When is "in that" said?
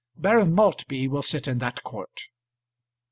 1.47-1.83